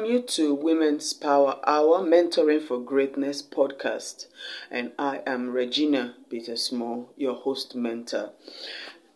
[0.00, 4.28] welcome you to Women's Power Hour Mentoring for Greatness podcast.
[4.70, 8.30] And I am Regina Peter Small, your host mentor.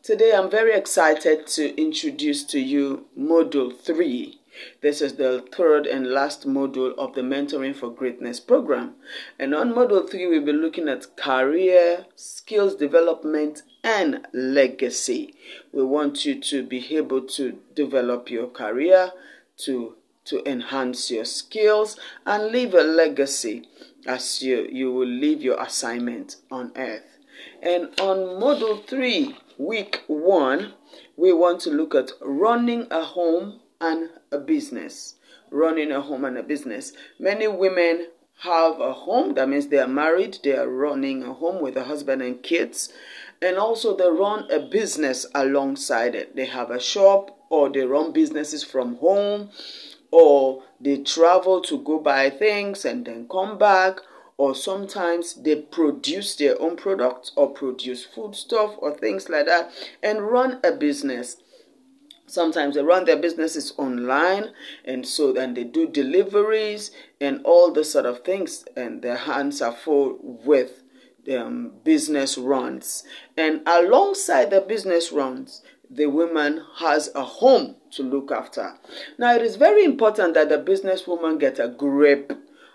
[0.02, 4.38] Today I'm very excited to introduce to you Module 3.
[4.82, 8.96] This is the third and last module of the Mentoring for Greatness program.
[9.38, 15.34] And on Module 3, we'll be looking at career, skills development, and legacy.
[15.72, 19.12] We want you to be able to develop your career,
[19.56, 23.68] to to enhance your skills and leave a legacy
[24.06, 27.18] as you, you will leave your assignment on earth.
[27.62, 30.72] And on module 3, week 1,
[31.16, 35.16] we want to look at running a home and a business.
[35.50, 36.92] Running a home and a business.
[37.18, 38.08] Many women
[38.40, 41.84] have a home, that means they are married, they are running a home with a
[41.84, 42.92] husband and kids,
[43.40, 46.34] and also they run a business alongside it.
[46.34, 49.50] They have a shop or they run businesses from home
[50.14, 53.98] or they travel to go buy things and then come back
[54.36, 59.72] or sometimes they produce their own products or produce food stuff or things like that
[60.04, 61.38] and run a business.
[62.26, 64.52] Sometimes they run their businesses online
[64.84, 69.60] and so then they do deliveries and all the sort of things and their hands
[69.60, 70.84] are full with
[71.36, 73.02] um, business runs.
[73.36, 78.74] And alongside the business runs the woman has a home to look after.
[79.18, 82.32] Now, it is very important that the businesswoman get a grip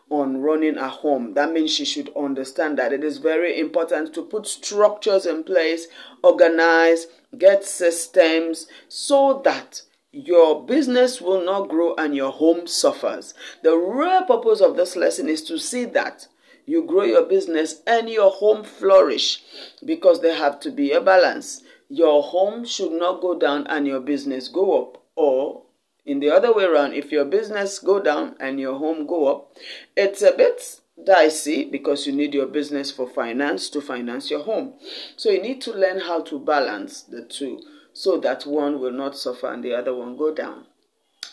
[0.10, 1.34] on running a home.
[1.34, 5.88] That means she should understand that it is very important to put structures in place,
[6.24, 13.34] organize, get systems so that your business will not grow and your home suffers.
[13.64, 16.28] The real purpose of this lesson is to see that
[16.66, 19.44] you grow your business and your home flourish
[19.86, 24.00] because there have to be a balance your home should not go down and your
[24.00, 25.04] business go up.
[25.16, 25.64] Or
[26.06, 29.52] in the other way around if your business go down and your home go up
[29.98, 34.74] it's a bit dicey because you need your business for finance to finance your home.
[35.18, 37.62] So you need to learn how to balance the two
[37.94, 40.66] so that one will not suffer and the other one go down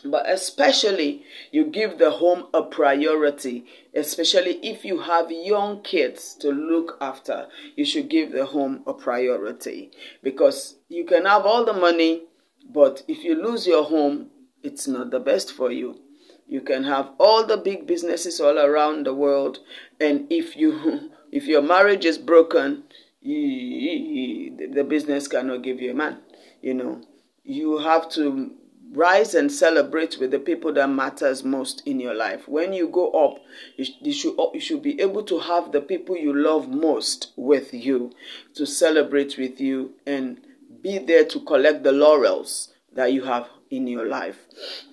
[0.05, 3.65] but especially you give the home a priority
[3.95, 8.93] especially if you have young kids to look after you should give the home a
[8.93, 9.91] priority.
[10.23, 12.25] Because you can have all the money
[12.73, 14.29] but if you lose your home
[14.63, 16.01] it's not the best for you.
[16.49, 19.61] You can have all the big businesses all around the world
[20.01, 22.85] and if you if your marriage is broken
[23.23, 26.19] the business cannot give you a man
[26.63, 27.01] you know.
[27.45, 28.53] You have to
[28.97, 32.49] rise and celebrate with the people that matters most in your life.
[32.49, 33.43] When you go up
[33.77, 37.75] you, you, should you should be able to have the people you love most with
[37.75, 38.13] you
[38.55, 40.41] to celebrate with you and
[40.81, 44.39] be there to collect the laurels that you have in your life.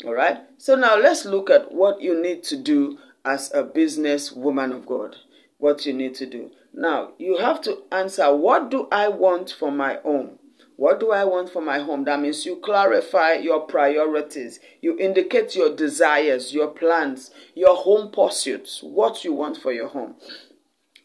[0.04, 0.40] All right?
[0.58, 4.86] So now let's look at what you need to do as a business woman of
[4.86, 5.16] god.
[5.60, 6.52] What you need to do.
[6.74, 10.40] Now you have to answer what do i want for my own
[10.76, 12.04] what do I want for my home?
[12.06, 14.60] That means you clarify your priorities.
[14.82, 20.16] You indicate your desires, your plans, your home pursuits, what you want for your home.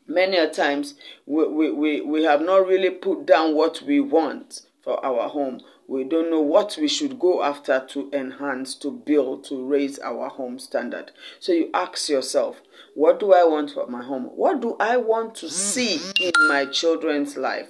[0.07, 0.95] Many a times
[1.27, 5.61] we, we, we, we have not really put down what we want for our home.
[5.89, 10.29] We don't know what we should go after to enhance, to build, to raise our
[10.29, 11.13] home standard.
[11.41, 12.61] So you ask yourself,
[12.95, 14.25] what do I want for my home?
[14.25, 17.69] What do I want to see in my children's life?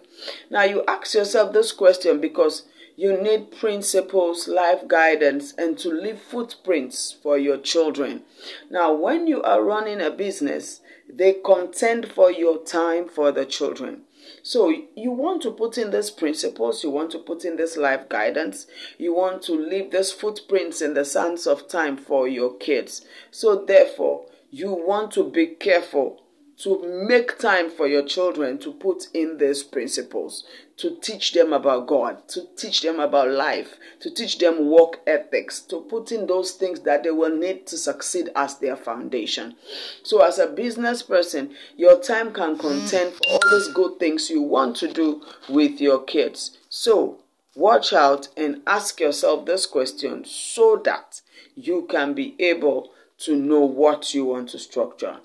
[0.51, 2.65] Now you ask yourself this question because
[2.97, 8.25] you need principles, life guidance, and to leave footprints for your children.
[8.69, 14.03] Now, when you are running a business, they contend for your time for the children.
[14.43, 18.09] So you want to put in these principles, you want to put in this life
[18.09, 18.67] guidance,
[18.99, 23.05] you want to leave these footprints in the sands of time for your kids.
[23.31, 26.23] So therefore, you want to be careful
[26.59, 30.45] to make time for your children to put in these principles,
[30.79, 35.61] to teach them about God, to teach them about life, to teach them work ethics,
[35.63, 39.57] to put in those things that they will need to succeed as their foundation.
[40.05, 44.41] So, as a business person, your time can contend for all those good things you
[44.41, 46.57] want to do with your kids.
[46.69, 47.19] So,
[47.57, 51.23] watch out and ask yourself this question so that
[51.57, 55.19] you can be able to know what you want to structure.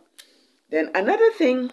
[0.72, 1.72] Then another thing,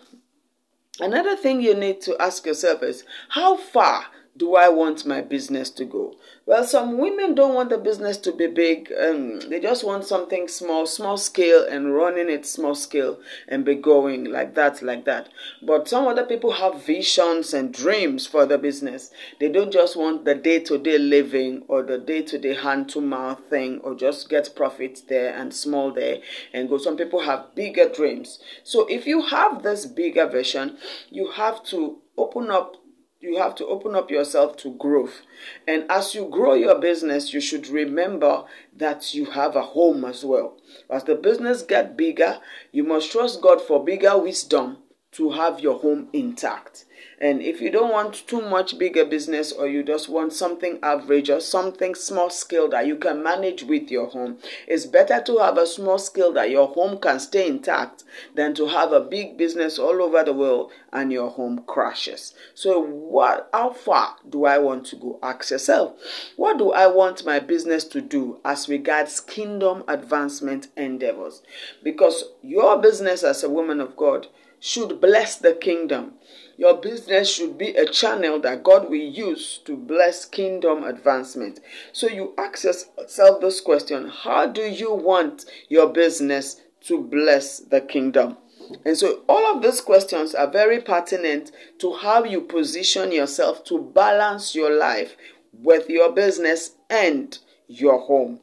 [1.01, 4.05] another thing you need to ask yourself is how far
[4.41, 6.17] do I want my business to go?
[6.47, 8.91] Well, some women don't want the business to be big.
[8.99, 13.75] Um, they just want something small, small scale, and running it small scale and be
[13.75, 15.29] going like that, like that.
[15.61, 19.11] But some other people have visions and dreams for the business.
[19.39, 22.89] They don't just want the day to day living or the day to day hand
[22.91, 26.21] to mouth thing or just get profit there and small there
[26.55, 26.79] and go.
[26.79, 28.39] Some people have bigger dreams.
[28.65, 30.79] So if you have this bigger vision,
[31.11, 32.80] you have to open up
[33.21, 35.23] you have to open up yourself to growth.
[35.69, 38.45] And as you grow your business, you should remember
[38.77, 40.57] that you have a home as well.
[40.89, 42.39] As the business get bigger,
[42.73, 44.79] you must trust God for bigger wisdom
[45.13, 46.87] to have your home intact.
[47.21, 51.29] And if you don't want too much bigger business or you just want something average
[51.29, 55.59] or something small scale that you can manage with your home, it's better to have
[55.59, 59.79] a small scale that your home can stay intact than to have a big business
[59.79, 62.33] all over the world and your home crashes.
[62.55, 65.19] So what how far do I want to go?
[65.23, 65.97] Ask yourself.
[66.37, 71.43] What do I want my business to do as regards kingdom advancement endeavors?
[71.83, 74.29] Because your business as a woman of God
[74.61, 76.13] should bless the kingdom.
[76.57, 81.61] Your business should be a channel that God will use to bless kingdom advancement.
[81.93, 87.81] So you ask yourself this question How do you want your business to bless the
[87.81, 88.37] kingdom?
[88.85, 93.81] And so, all of these questions are very pertinent to how you position yourself to
[93.81, 95.17] balance your life
[95.53, 97.37] with your business and
[97.67, 98.41] your home.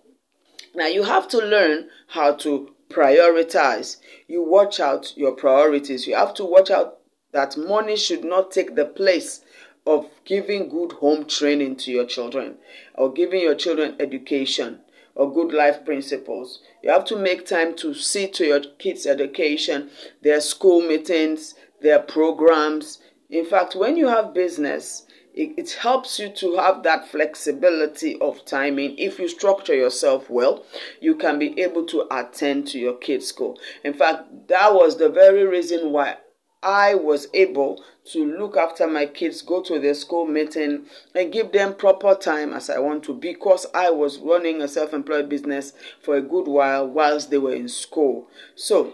[0.76, 3.98] Now, you have to learn how to prioritize.
[4.28, 6.08] You watch out your priorities.
[6.08, 7.00] You have to watch out
[7.32, 9.42] that money should not take the place
[9.86, 12.58] of giving good home training to your children
[12.96, 14.80] or giving your children education
[15.16, 16.62] or good life principles.
[16.84, 19.90] You have to make time to see to your kids' education,
[20.22, 23.00] their school meetings, their programs.
[23.30, 25.07] In fact, when you have business,
[25.38, 28.98] it, it helps you to have that flexibility of timing.
[28.98, 30.66] If you structure yourself well,
[31.00, 33.60] you can be able to attend to your kids' school.
[33.84, 36.18] In fact, that was the very reason why
[36.64, 41.52] I was able to look after my kids, go to their school meeting, and give
[41.52, 45.74] them proper time as I want to because I was running a self employed business
[46.02, 48.28] for a good while whilst they were in school.
[48.56, 48.94] So,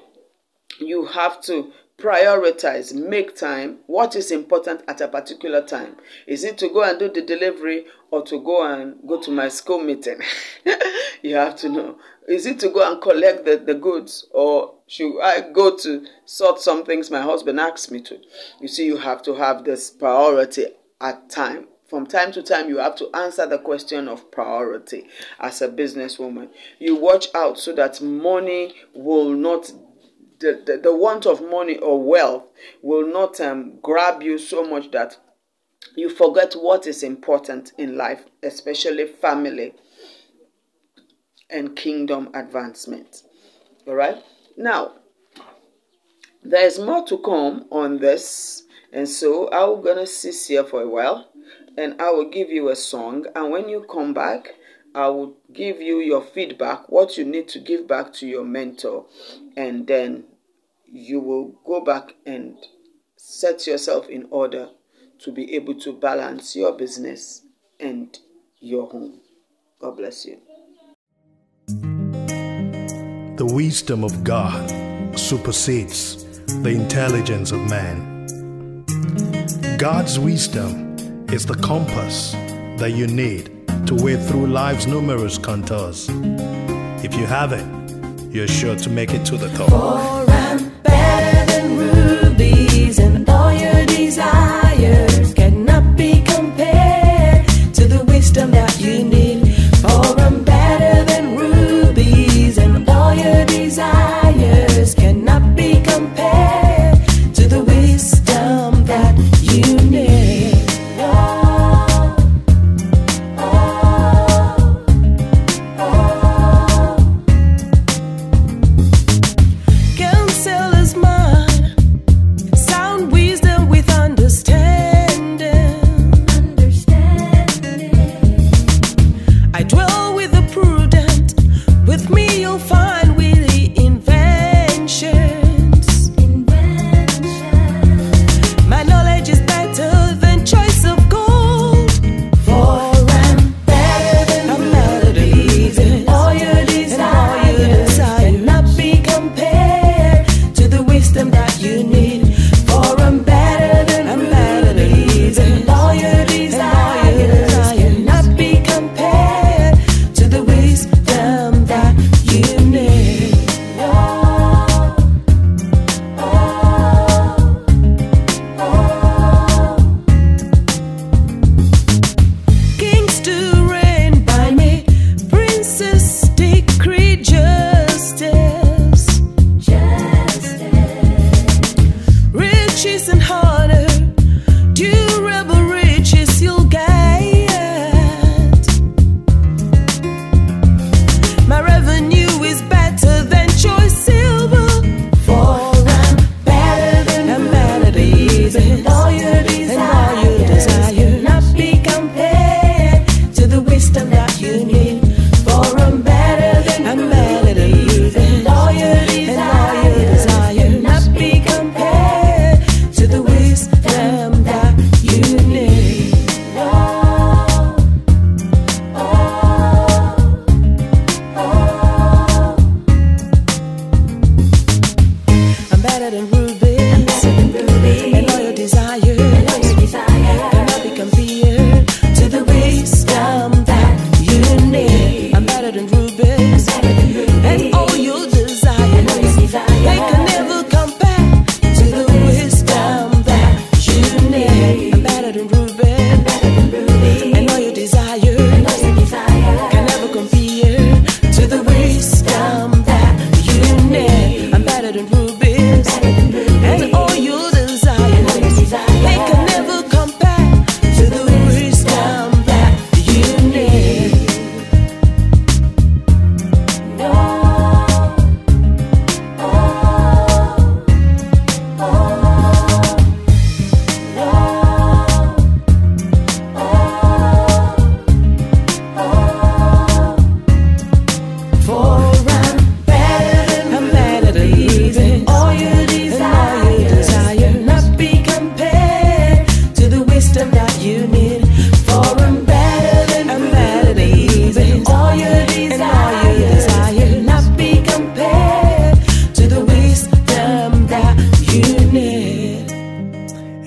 [0.79, 1.71] you have to
[2.03, 5.95] prioritize, make time, what is important at a particular time.
[6.27, 9.47] Is it to go and do the delivery or to go and go to my
[9.47, 10.19] school meeting?
[11.21, 11.97] you have to know.
[12.27, 16.59] Is it to go and collect the, the goods or should I go to sort
[16.59, 18.19] some things my husband asked me to?
[18.59, 20.67] You see, you have to have this priority
[20.99, 21.67] at time.
[21.87, 25.07] From time to time, you have to answer the question of priority
[25.39, 26.49] as a businesswoman.
[26.79, 29.71] You watch out so that money will not
[30.43, 32.43] the, the, the want of money or wealth
[32.81, 35.17] will not um, grab you so much that
[35.95, 39.73] you forget what is important in life, especially family
[41.49, 43.23] and kingdom advancement.
[43.87, 44.17] All right.
[44.57, 44.93] Now,
[46.43, 51.29] there's more to come on this, and so I'm gonna sit here for a while,
[51.77, 53.25] and I will give you a song.
[53.35, 54.49] And when you come back,
[54.95, 59.05] I will give you your feedback, what you need to give back to your mentor,
[59.55, 60.25] and then
[60.93, 62.55] you will go back and
[63.17, 64.69] set yourself in order
[65.19, 67.41] to be able to balance your business
[67.79, 68.19] and
[68.59, 69.19] your home.
[69.79, 70.37] God bless you.
[73.37, 74.69] The wisdom of God
[75.17, 76.23] supersedes
[76.61, 78.85] the intelligence of man.
[79.79, 80.95] God's wisdom
[81.29, 82.33] is the compass
[82.77, 83.49] that you need
[83.87, 86.07] to wade through life's numerous contours.
[87.03, 87.65] If you have it,
[88.31, 90.32] you're sure to make it to the top.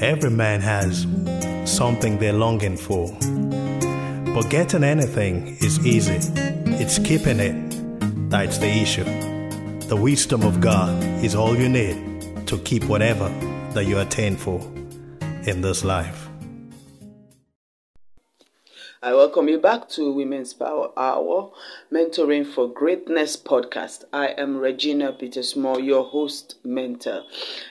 [0.06, 1.04] Every man has
[1.64, 3.10] something they're longing for.
[4.32, 6.20] But getting anything is easy,
[6.80, 9.02] it's keeping it that's the issue.
[9.88, 13.28] The wisdom of God is all you need to keep whatever
[13.72, 14.60] that you attain for
[15.44, 16.25] in this life.
[19.06, 21.52] I welcome you back to Women's Power Hour,
[21.92, 24.02] Mentoring for Greatness podcast.
[24.12, 27.22] I am Regina Petersmore, your host mentor.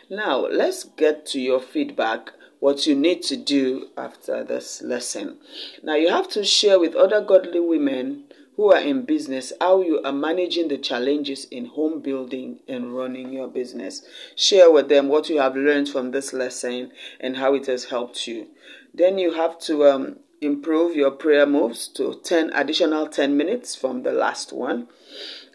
[0.09, 2.31] Now, let's get to your feedback.
[2.61, 5.39] What you need to do after this lesson.
[5.83, 8.23] Now, you have to share with other godly women
[8.55, 13.33] who are in business how you are managing the challenges in home building and running
[13.33, 14.03] your business.
[14.37, 18.25] Share with them what you have learned from this lesson and how it has helped
[18.25, 18.47] you.
[18.93, 24.03] Then you have to um, improve your prayer moves to 10 additional 10 minutes from
[24.03, 24.87] the last one.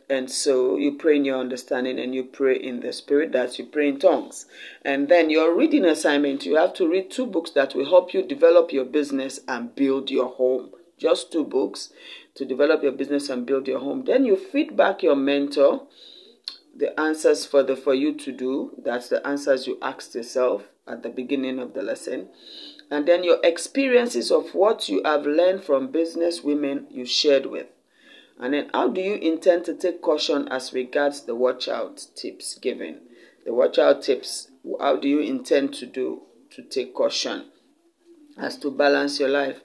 [0.09, 3.67] And so you pray in your understanding and you pray in the spirit that you
[3.67, 4.47] pray in tongues.
[4.85, 8.27] And then your reading assignment, you have to read two books that will help you
[8.27, 10.71] develop your business and build your home.
[10.99, 11.93] Just two books
[12.35, 14.05] to develop your business and build your home.
[14.05, 15.87] Then you feedback your mentor
[16.75, 18.73] the answers for the for you to do.
[18.83, 22.29] That's the answers you asked yourself at the beginning of the lesson.
[22.91, 27.69] And then your experiences of what you have learned from business women you shared with.
[28.39, 32.59] And then how do you intend to take caution as regards the watch out tips
[32.59, 33.01] given?
[33.45, 34.49] The watch out tips,
[34.81, 37.47] how do you intend to do to take caution
[38.37, 39.61] as to balance your life?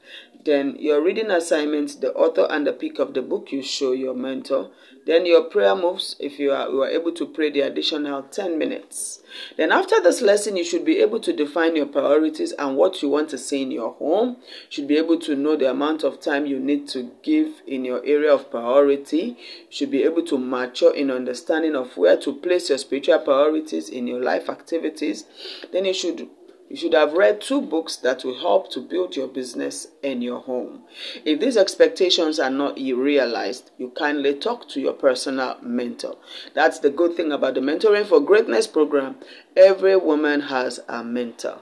[0.45, 4.13] Then your reading assignments, the author and the pick of the book you show your
[4.13, 4.69] mentor.
[5.07, 8.57] Then your prayer moves, if you are, you are able to pray the additional 10
[8.57, 9.23] minutes.
[9.57, 13.09] Then after this lesson, you should be able to define your priorities and what you
[13.09, 14.37] want to see in your home.
[14.39, 17.83] You should be able to know the amount of time you need to give in
[17.83, 19.37] your area of priority.
[19.37, 23.89] You should be able to mature in understanding of where to place your spiritual priorities
[23.89, 25.25] in your life activities.
[25.71, 26.29] Then you should
[26.69, 30.39] you should have read two books that will help to build your business and your
[30.39, 30.81] home.
[31.23, 36.17] If these expectations are not realized, you kindly talk to your personal mentor.
[36.53, 39.17] That's the good thing about the Mentoring for Greatness program.
[39.55, 41.59] Every woman has a mentor.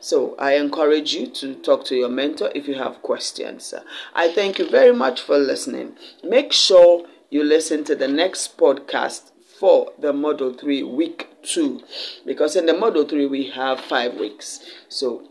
[0.00, 3.72] So I encourage you to talk to your mentor if you have questions.
[4.14, 5.96] I thank you very much for listening.
[6.22, 11.82] Make sure you listen to the next podcast for the Model 3 week 2
[12.26, 14.60] because in the Model 3 we have 5 weeks.
[14.88, 15.28] So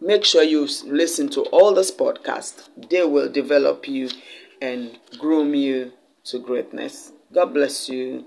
[0.00, 2.68] make sure you listen to all this podcast.
[2.90, 4.10] They will develop you
[4.60, 5.92] and groom you
[6.24, 7.12] to greatness.
[7.32, 8.26] God bless you.